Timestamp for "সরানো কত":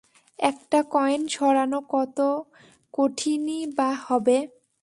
1.35-2.17